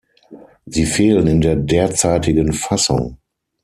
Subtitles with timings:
[0.65, 3.19] Sie fehlen in der derzeitigen Fassung.